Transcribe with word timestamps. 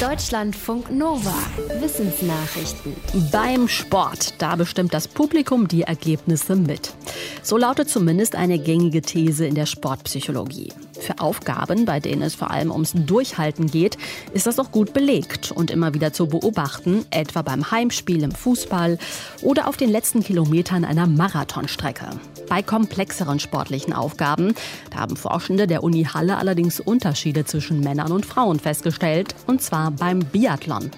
Deutschlandfunk 0.00 0.90
Nova. 0.90 1.32
Wissensnachrichten. 1.80 2.94
Beim 3.32 3.66
Sport, 3.66 4.34
da 4.36 4.54
bestimmt 4.54 4.92
das 4.92 5.08
Publikum 5.08 5.68
die 5.68 5.84
Ergebnisse 5.84 6.54
mit. 6.54 6.92
So 7.42 7.56
lautet 7.56 7.88
zumindest 7.88 8.34
eine 8.34 8.58
gängige 8.58 9.00
These 9.00 9.46
in 9.46 9.54
der 9.54 9.64
Sportpsychologie. 9.64 10.70
Für 11.00 11.18
Aufgaben, 11.20 11.84
bei 11.84 12.00
denen 12.00 12.22
es 12.22 12.34
vor 12.34 12.50
allem 12.50 12.70
ums 12.70 12.92
Durchhalten 12.94 13.66
geht, 13.70 13.98
ist 14.32 14.46
das 14.46 14.58
auch 14.58 14.70
gut 14.70 14.92
belegt 14.92 15.52
und 15.52 15.70
immer 15.70 15.94
wieder 15.94 16.12
zu 16.12 16.26
beobachten, 16.26 17.04
etwa 17.10 17.42
beim 17.42 17.70
Heimspiel 17.70 18.22
im 18.22 18.32
Fußball 18.32 18.98
oder 19.42 19.68
auf 19.68 19.76
den 19.76 19.90
letzten 19.90 20.22
Kilometern 20.22 20.84
einer 20.84 21.06
Marathonstrecke. 21.06 22.08
Bei 22.48 22.62
komplexeren 22.62 23.40
sportlichen 23.40 23.92
Aufgaben, 23.92 24.54
da 24.90 24.98
haben 24.98 25.16
Forschende 25.16 25.66
der 25.66 25.82
Uni 25.82 26.04
Halle 26.04 26.36
allerdings 26.36 26.80
Unterschiede 26.80 27.44
zwischen 27.44 27.80
Männern 27.80 28.12
und 28.12 28.26
Frauen 28.26 28.60
festgestellt, 28.60 29.34
und 29.46 29.62
zwar 29.62 29.90
beim 29.90 30.20
Biathlon. 30.20 30.90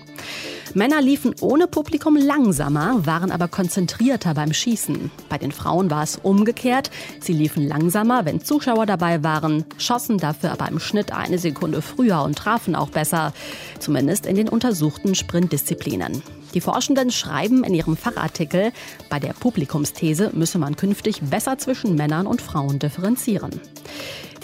Männer 0.74 1.00
liefen 1.00 1.34
ohne 1.40 1.66
Publikum 1.66 2.16
langsamer, 2.16 3.06
waren 3.06 3.30
aber 3.30 3.48
konzentrierter 3.48 4.34
beim 4.34 4.52
Schießen. 4.52 5.10
Bei 5.28 5.38
den 5.38 5.52
Frauen 5.52 5.90
war 5.90 6.02
es 6.02 6.16
umgekehrt. 6.16 6.90
Sie 7.20 7.32
liefen 7.32 7.66
langsamer, 7.66 8.24
wenn 8.24 8.42
Zuschauer 8.42 8.86
dabei 8.86 9.22
waren, 9.22 9.64
schossen 9.78 10.18
dafür 10.18 10.52
aber 10.52 10.68
im 10.68 10.78
Schnitt 10.78 11.12
eine 11.12 11.38
Sekunde 11.38 11.82
früher 11.82 12.22
und 12.22 12.36
trafen 12.36 12.74
auch 12.74 12.90
besser. 12.90 13.32
Zumindest 13.78 14.26
in 14.26 14.36
den 14.36 14.48
untersuchten 14.48 15.14
Sprintdisziplinen. 15.14 16.22
Die 16.54 16.60
Forschenden 16.60 17.10
schreiben 17.10 17.64
in 17.64 17.74
ihrem 17.74 17.96
Fachartikel, 17.96 18.72
bei 19.08 19.18
der 19.18 19.32
Publikumsthese 19.32 20.30
müsse 20.32 20.58
man 20.58 20.76
künftig 20.76 21.20
besser 21.20 21.58
zwischen 21.58 21.94
Männern 21.94 22.26
und 22.26 22.42
Frauen 22.42 22.78
differenzieren. 22.78 23.60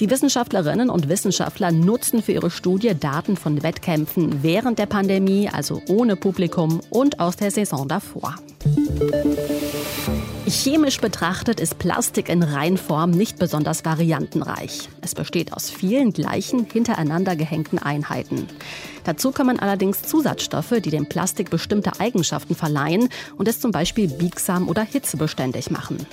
Die 0.01 0.11
Wissenschaftlerinnen 0.11 0.91
und 0.91 1.09
Wissenschaftler 1.09 1.71
nutzen 1.71 2.23
für 2.23 2.33
ihre 2.33 2.51
Studie 2.51 2.95
Daten 2.99 3.37
von 3.37 3.63
Wettkämpfen 3.63 4.43
während 4.43 4.79
der 4.79 4.87
Pandemie, 4.87 5.49
also 5.49 5.81
ohne 5.89 6.17
Publikum 6.17 6.81
und 6.91 7.21
aus 7.21 7.37
der 7.37 7.53
Saison 7.53 7.87
davor. 7.87 8.35
Chemisch 10.47 11.01
betrachtet 11.01 11.59
ist 11.59 11.79
Plastik 11.79 12.29
in 12.29 12.43
Reinform 12.43 13.11
nicht 13.11 13.39
besonders 13.39 13.85
variantenreich. 13.87 14.91
Es 15.01 15.15
besteht 15.15 15.55
aus 15.55 15.71
vielen 15.71 16.13
gleichen, 16.13 16.67
hintereinander 16.71 17.35
gehängten 17.35 17.79
Einheiten. 17.79 18.47
Dazu 19.05 19.33
kommen 19.33 19.59
allerdings 19.59 20.03
Zusatzstoffe, 20.03 20.75
die 20.85 20.91
dem 20.91 21.07
Plastik 21.07 21.49
bestimmte 21.49 21.99
Eigenschaften 21.99 22.55
verleihen 22.55 23.09
und 23.39 23.49
es 23.49 23.59
zum 23.59 23.71
Beispiel 23.71 24.09
biegsam 24.09 24.69
oder 24.69 24.83
hitzebeständig 24.83 25.71
machen. 25.71 26.07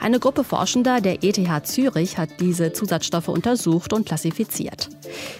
Eine 0.00 0.20
Gruppe 0.20 0.42
Forschender 0.42 1.02
der 1.02 1.22
ETH 1.22 1.66
Zürich 1.66 2.16
hat 2.16 2.40
diese 2.40 2.72
Zusatzstoffe 2.72 3.28
untersucht 3.28 3.92
und 3.92 4.06
klassifiziert. 4.06 4.88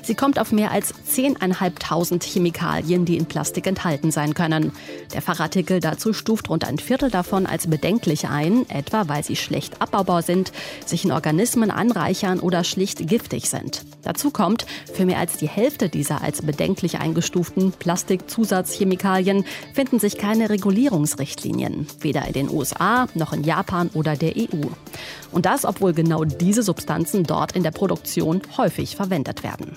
Sie 0.02 0.14
kommt 0.14 0.38
auf 0.38 0.52
mehr 0.52 0.70
als 0.70 0.94
10.500 0.94 2.24
Chemikalien, 2.24 3.04
die 3.04 3.16
in 3.16 3.26
Plastik 3.26 3.66
enthalten 3.66 4.10
sein 4.10 4.34
können. 4.34 4.72
Der 5.14 5.22
Fachartikel 5.22 5.80
dazu 5.80 6.12
stuft 6.12 6.48
rund 6.50 6.64
ein 6.64 6.78
Viertel 6.78 7.10
davon 7.10 7.46
als 7.46 7.66
bedenklich 7.66 8.28
ein, 8.28 8.68
etwa 8.68 9.08
weil 9.08 9.24
sie 9.24 9.36
schlecht 9.36 9.80
abbaubar 9.80 10.22
sind, 10.22 10.52
sich 10.84 11.04
in 11.04 11.12
Organismen 11.12 11.70
anreichern 11.70 12.40
oder 12.40 12.64
schlicht 12.64 13.06
giftig 13.06 13.48
sind. 13.48 13.84
Dazu 14.06 14.30
kommt, 14.30 14.66
für 14.94 15.04
mehr 15.04 15.18
als 15.18 15.36
die 15.36 15.48
Hälfte 15.48 15.88
dieser 15.88 16.22
als 16.22 16.40
bedenklich 16.40 17.00
eingestuften 17.00 17.72
Plastikzusatzchemikalien 17.72 19.44
finden 19.74 19.98
sich 19.98 20.16
keine 20.16 20.48
Regulierungsrichtlinien, 20.48 21.88
weder 21.98 22.24
in 22.24 22.32
den 22.32 22.48
USA 22.48 23.08
noch 23.14 23.32
in 23.32 23.42
Japan 23.42 23.90
oder 23.94 24.14
der 24.14 24.36
EU. 24.36 24.68
Und 25.32 25.44
das, 25.44 25.64
obwohl 25.64 25.92
genau 25.92 26.22
diese 26.22 26.62
Substanzen 26.62 27.24
dort 27.24 27.56
in 27.56 27.64
der 27.64 27.72
Produktion 27.72 28.42
häufig 28.56 28.94
verwendet 28.94 29.42
werden. 29.42 29.76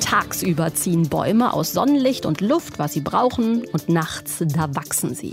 Tagsüber 0.00 0.74
ziehen 0.74 1.08
Bäume 1.08 1.52
aus 1.52 1.72
Sonnenlicht 1.72 2.26
und 2.26 2.40
Luft, 2.40 2.78
was 2.78 2.92
sie 2.92 3.00
brauchen, 3.00 3.64
und 3.72 3.88
nachts, 3.88 4.38
da 4.40 4.74
wachsen 4.74 5.14
sie. 5.14 5.32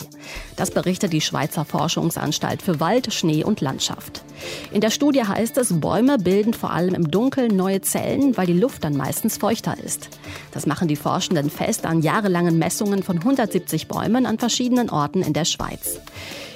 Das 0.56 0.72
berichtet 0.72 1.14
die 1.14 1.22
Schweizer 1.22 1.66
Forschungsanstalt 1.66 2.62
für 2.62 2.80
Wald, 2.80 3.14
Schnee 3.14 3.44
und 3.44 3.62
Landschaft. 3.62 4.24
In 4.72 4.82
der 4.82 4.90
Studie 4.90 5.24
heißt 5.24 5.58
es, 5.58 5.80
Bäume 5.80 6.18
bilden 6.18 6.54
vor 6.54 6.72
allem 6.72 6.94
im 6.94 7.10
Dunkeln 7.10 7.56
neue 7.56 7.82
Zellen, 7.82 8.38
weil 8.38 8.48
die 8.48 8.54
Luft 8.54 8.84
dann 8.84 8.98
meistens 8.98 9.38
feuchter 9.38 9.78
ist. 9.84 10.10
Das 10.52 10.66
machen 10.66 10.88
die 10.88 10.96
Forschenden 10.96 11.50
fest 11.50 11.86
an 11.86 12.02
jahrelangen 12.02 12.58
Messungen 12.58 13.04
von 13.04 13.18
170 13.18 13.88
Bäumen 13.88 14.26
an 14.26 14.40
verschiedenen 14.40 14.90
Orten 14.90 15.22
in 15.22 15.34
der 15.34 15.46
Schweiz. 15.46 16.00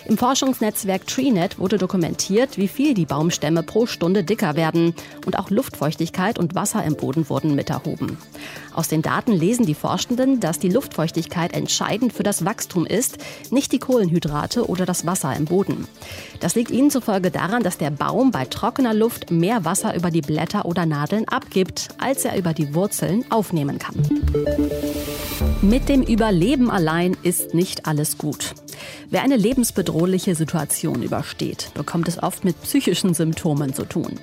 Im 0.07 0.17
Forschungsnetzwerk 0.17 1.05
TreeNet 1.05 1.59
wurde 1.59 1.77
dokumentiert, 1.77 2.57
wie 2.57 2.69
viel 2.69 2.93
die 2.93 3.05
Baumstämme 3.05 3.61
pro 3.61 3.87
Stunde 3.87 4.23
dicker 4.23 4.55
werden. 4.55 4.95
Und 5.25 5.37
auch 5.37 5.49
Luftfeuchtigkeit 5.49 6.39
und 6.39 6.55
Wasser 6.55 6.81
im 6.85 6.95
Boden 6.95 7.27
wurden 7.27 7.55
mit 7.55 7.69
erhoben. 7.69 8.17
Aus 8.73 8.87
den 8.87 9.01
Daten 9.01 9.33
lesen 9.33 9.65
die 9.65 9.73
Forschenden, 9.73 10.39
dass 10.39 10.59
die 10.59 10.69
Luftfeuchtigkeit 10.69 11.51
entscheidend 11.51 12.13
für 12.13 12.23
das 12.23 12.45
Wachstum 12.45 12.85
ist, 12.85 13.17
nicht 13.51 13.73
die 13.73 13.79
Kohlenhydrate 13.79 14.69
oder 14.69 14.85
das 14.85 15.05
Wasser 15.05 15.35
im 15.35 15.43
Boden. 15.43 15.85
Das 16.39 16.55
liegt 16.55 16.71
ihnen 16.71 16.89
zufolge 16.89 17.29
daran, 17.29 17.63
dass 17.63 17.77
der 17.77 17.91
Baum 17.91 18.31
bei 18.31 18.45
trockener 18.45 18.93
Luft 18.93 19.29
mehr 19.29 19.65
Wasser 19.65 19.93
über 19.93 20.09
die 20.09 20.21
Blätter 20.21 20.65
oder 20.65 20.85
Nadeln 20.85 21.27
abgibt, 21.27 21.89
als 21.97 22.23
er 22.23 22.37
über 22.37 22.53
die 22.53 22.73
Wurzeln 22.73 23.25
aufnehmen 23.29 23.77
kann. 23.77 23.95
Mit 25.61 25.89
dem 25.89 26.01
Überleben 26.01 26.71
allein 26.71 27.17
ist 27.23 27.53
nicht 27.53 27.87
alles 27.87 28.17
gut. 28.17 28.53
Wer 29.09 29.23
eine 29.23 29.37
lebensbedrohliche 29.37 30.35
Situation 30.35 31.01
übersteht, 31.01 31.71
bekommt 31.73 32.07
es 32.07 32.21
oft 32.21 32.43
mit 32.43 32.61
psychischen 32.61 33.13
Symptomen 33.13 33.73
zu 33.73 33.85
tun. 33.85 34.19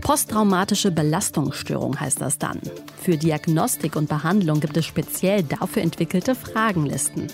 Posttraumatische 0.00 0.90
Belastungsstörung 0.90 1.98
heißt 1.98 2.20
das 2.20 2.38
dann. 2.38 2.60
Für 3.00 3.16
Diagnostik 3.16 3.96
und 3.96 4.08
Behandlung 4.08 4.60
gibt 4.60 4.76
es 4.76 4.86
speziell 4.86 5.42
dafür 5.42 5.82
entwickelte 5.82 6.34
Fragenlisten. 6.34 7.28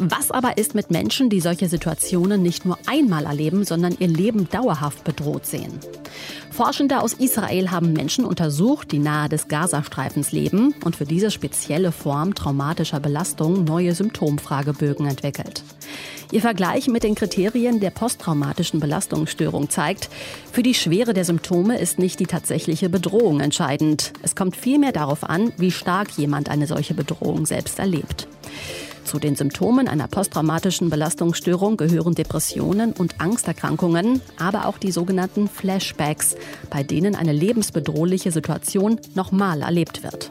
Was 0.00 0.30
aber 0.30 0.58
ist 0.58 0.76
mit 0.76 0.92
Menschen, 0.92 1.28
die 1.28 1.40
solche 1.40 1.68
Situationen 1.68 2.40
nicht 2.40 2.64
nur 2.64 2.78
einmal 2.86 3.26
erleben, 3.26 3.64
sondern 3.64 3.96
ihr 3.98 4.06
Leben 4.06 4.48
dauerhaft 4.48 5.02
bedroht 5.02 5.44
sehen? 5.44 5.80
Forschende 6.52 7.00
aus 7.00 7.14
Israel 7.14 7.72
haben 7.72 7.92
Menschen 7.92 8.24
untersucht, 8.24 8.92
die 8.92 9.00
nahe 9.00 9.28
des 9.28 9.48
Gazastreifens 9.48 10.30
leben 10.30 10.72
und 10.84 10.94
für 10.94 11.04
diese 11.04 11.32
spezielle 11.32 11.90
Form 11.90 12.34
traumatischer 12.36 13.00
Belastung 13.00 13.64
neue 13.64 13.92
Symptomfragebögen 13.92 15.06
entwickelt. 15.06 15.64
Ihr 16.30 16.42
Vergleich 16.42 16.88
mit 16.88 17.04
den 17.04 17.14
Kriterien 17.14 17.80
der 17.80 17.90
posttraumatischen 17.90 18.80
Belastungsstörung 18.80 19.70
zeigt, 19.70 20.10
für 20.52 20.62
die 20.62 20.74
Schwere 20.74 21.14
der 21.14 21.24
Symptome 21.24 21.78
ist 21.78 21.98
nicht 21.98 22.20
die 22.20 22.26
tatsächliche 22.26 22.90
Bedrohung 22.90 23.40
entscheidend. 23.40 24.12
Es 24.22 24.36
kommt 24.36 24.54
vielmehr 24.54 24.92
darauf 24.92 25.24
an, 25.24 25.52
wie 25.56 25.70
stark 25.70 26.10
jemand 26.18 26.50
eine 26.50 26.66
solche 26.66 26.92
Bedrohung 26.92 27.46
selbst 27.46 27.78
erlebt. 27.78 28.28
Zu 29.04 29.18
den 29.18 29.36
Symptomen 29.36 29.88
einer 29.88 30.06
posttraumatischen 30.06 30.90
Belastungsstörung 30.90 31.78
gehören 31.78 32.14
Depressionen 32.14 32.92
und 32.92 33.22
Angsterkrankungen, 33.22 34.20
aber 34.38 34.66
auch 34.66 34.76
die 34.76 34.92
sogenannten 34.92 35.48
Flashbacks, 35.48 36.36
bei 36.68 36.82
denen 36.82 37.14
eine 37.14 37.32
lebensbedrohliche 37.32 38.32
Situation 38.32 39.00
nochmal 39.14 39.62
erlebt 39.62 40.02
wird. 40.02 40.30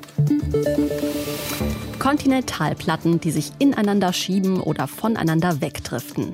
Kontinentalplatten, 2.07 3.19
die 3.19 3.31
sich 3.31 3.51
ineinander 3.59 4.13
schieben 4.13 4.61
oder 4.61 4.87
voneinander 4.87 5.59
wegdriften. 5.59 6.31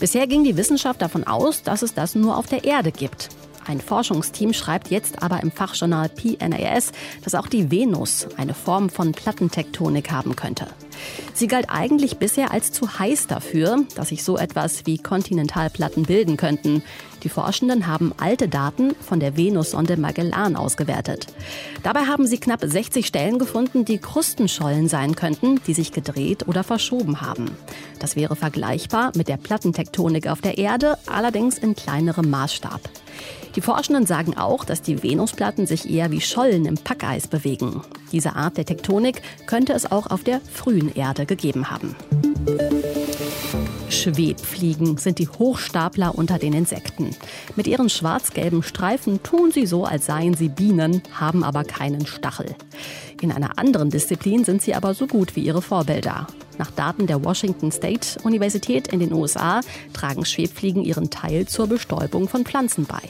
Bisher 0.00 0.26
ging 0.26 0.42
die 0.42 0.56
Wissenschaft 0.56 1.00
davon 1.00 1.22
aus, 1.22 1.62
dass 1.62 1.82
es 1.82 1.94
das 1.94 2.16
nur 2.16 2.36
auf 2.36 2.48
der 2.48 2.64
Erde 2.64 2.90
gibt. 2.90 3.28
Ein 3.64 3.80
Forschungsteam 3.80 4.52
schreibt 4.52 4.90
jetzt 4.90 5.22
aber 5.22 5.40
im 5.44 5.52
Fachjournal 5.52 6.08
PNAS, 6.08 6.90
dass 7.22 7.36
auch 7.36 7.46
die 7.46 7.70
Venus 7.70 8.26
eine 8.36 8.52
Form 8.52 8.90
von 8.90 9.12
Plattentektonik 9.12 10.10
haben 10.10 10.34
könnte. 10.34 10.66
Sie 11.34 11.46
galt 11.46 11.66
eigentlich 11.68 12.18
bisher 12.18 12.52
als 12.52 12.72
zu 12.72 12.98
heiß 12.98 13.26
dafür, 13.26 13.84
dass 13.94 14.08
sich 14.08 14.24
so 14.24 14.36
etwas 14.36 14.86
wie 14.86 14.98
Kontinentalplatten 14.98 16.04
bilden 16.04 16.36
könnten. 16.36 16.82
Die 17.22 17.28
Forschenden 17.28 17.86
haben 17.86 18.12
alte 18.18 18.48
Daten 18.48 18.94
von 19.00 19.20
der 19.20 19.36
Venussonde 19.36 19.96
Magellan 19.96 20.56
ausgewertet. 20.56 21.26
Dabei 21.82 22.06
haben 22.06 22.26
sie 22.26 22.38
knapp 22.38 22.60
60 22.62 23.06
Stellen 23.06 23.38
gefunden, 23.38 23.84
die 23.84 23.98
Krustenschollen 23.98 24.88
sein 24.88 25.14
könnten, 25.14 25.60
die 25.66 25.74
sich 25.74 25.92
gedreht 25.92 26.48
oder 26.48 26.64
verschoben 26.64 27.20
haben. 27.20 27.50
Das 27.98 28.16
wäre 28.16 28.36
vergleichbar 28.36 29.12
mit 29.16 29.28
der 29.28 29.36
Plattentektonik 29.36 30.26
auf 30.26 30.40
der 30.40 30.58
Erde, 30.58 30.98
allerdings 31.06 31.58
in 31.58 31.74
kleinerem 31.76 32.28
Maßstab. 32.28 32.80
Die 33.54 33.60
Forschenden 33.60 34.06
sagen 34.06 34.36
auch, 34.36 34.64
dass 34.64 34.82
die 34.82 35.02
Venusplatten 35.02 35.66
sich 35.66 35.90
eher 35.90 36.10
wie 36.10 36.20
Schollen 36.20 36.64
im 36.64 36.76
Packeis 36.76 37.26
bewegen. 37.26 37.82
Diese 38.10 38.34
Art 38.34 38.56
der 38.56 38.64
Tektonik 38.64 39.22
könnte 39.46 39.74
es 39.74 39.90
auch 39.90 40.06
auf 40.06 40.24
der 40.24 40.40
frühen 40.40 40.94
Erde 40.94 41.26
gegeben 41.26 41.70
haben. 41.70 41.94
Schwebfliegen 43.90 44.96
sind 44.96 45.18
die 45.18 45.28
Hochstapler 45.28 46.14
unter 46.16 46.38
den 46.38 46.54
Insekten. 46.54 47.10
Mit 47.56 47.66
ihren 47.66 47.90
schwarz-gelben 47.90 48.62
Streifen 48.62 49.22
tun 49.22 49.52
sie 49.52 49.66
so, 49.66 49.84
als 49.84 50.06
seien 50.06 50.34
sie 50.34 50.48
Bienen, 50.48 51.02
haben 51.12 51.44
aber 51.44 51.62
keinen 51.62 52.06
Stachel. 52.06 52.56
In 53.20 53.30
einer 53.30 53.58
anderen 53.58 53.90
Disziplin 53.90 54.44
sind 54.44 54.62
sie 54.62 54.74
aber 54.74 54.94
so 54.94 55.06
gut 55.06 55.36
wie 55.36 55.42
ihre 55.42 55.62
Vorbilder. 55.62 56.26
Nach 56.58 56.70
Daten 56.70 57.06
der 57.06 57.24
Washington 57.24 57.70
State 57.70 58.18
Universität 58.24 58.88
in 58.88 59.00
den 59.00 59.12
USA 59.12 59.60
tragen 59.92 60.24
Schwebfliegen 60.24 60.82
ihren 60.82 61.10
Teil 61.10 61.46
zur 61.46 61.66
Bestäubung 61.66 62.28
von 62.28 62.44
Pflanzen 62.44 62.86
bei. 62.86 63.02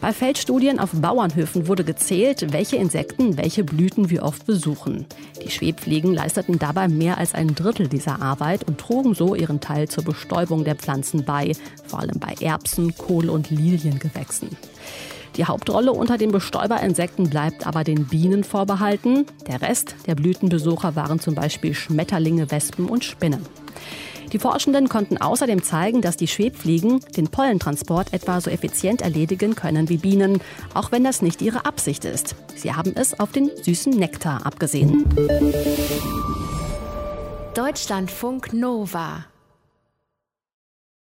Bei 0.00 0.12
Feldstudien 0.12 0.78
auf 0.78 0.90
Bauernhöfen 0.92 1.68
wurde 1.68 1.84
gezählt, 1.84 2.52
welche 2.52 2.76
Insekten 2.76 3.36
welche 3.36 3.64
Blüten 3.64 4.10
wie 4.10 4.20
oft 4.20 4.46
besuchen. 4.46 5.06
Die 5.44 5.50
Schwebfliegen 5.50 6.12
leisteten 6.12 6.58
dabei 6.58 6.88
mehr 6.88 7.18
als 7.18 7.34
ein 7.34 7.54
Drittel 7.54 7.88
dieser 7.88 8.20
Arbeit 8.20 8.64
und 8.64 8.78
trugen 8.78 9.14
so 9.14 9.34
ihren 9.34 9.60
Teil 9.60 9.88
zur 9.88 10.04
Bestäubung 10.04 10.64
der 10.64 10.74
Pflanzen 10.74 11.24
bei, 11.24 11.52
vor 11.86 12.00
allem 12.00 12.18
bei 12.18 12.34
Erbsen, 12.40 12.96
Kohl- 12.96 13.30
und 13.30 13.50
Liliengewächsen. 13.50 14.56
Die 15.36 15.46
Hauptrolle 15.46 15.92
unter 15.92 16.18
den 16.18 16.30
Bestäuberinsekten 16.30 17.30
bleibt 17.30 17.66
aber 17.66 17.84
den 17.84 18.06
Bienen 18.06 18.44
vorbehalten. 18.44 19.24
Der 19.46 19.62
Rest 19.62 19.94
der 20.06 20.14
Blütenbesucher 20.14 20.94
waren 20.94 21.20
zum 21.20 21.34
Beispiel 21.34 21.74
Schmetterlinge, 21.74 22.50
Wespen 22.50 22.86
und 22.86 23.04
Spinnen. 23.04 23.46
Die 24.32 24.38
Forschenden 24.38 24.88
konnten 24.88 25.18
außerdem 25.18 25.62
zeigen, 25.62 26.00
dass 26.00 26.16
die 26.16 26.26
Schwebfliegen 26.26 27.00
den 27.16 27.28
Pollentransport 27.28 28.14
etwa 28.14 28.40
so 28.40 28.50
effizient 28.50 29.02
erledigen 29.02 29.54
können 29.54 29.90
wie 29.90 29.98
Bienen, 29.98 30.40
auch 30.72 30.90
wenn 30.90 31.04
das 31.04 31.20
nicht 31.20 31.42
ihre 31.42 31.66
Absicht 31.66 32.04
ist. 32.06 32.34
Sie 32.54 32.72
haben 32.72 32.94
es 32.96 33.18
auf 33.20 33.32
den 33.32 33.50
süßen 33.62 33.92
Nektar 33.92 34.46
abgesehen. 34.46 35.04
Deutschlandfunk 37.54 38.54
Nova 38.54 39.26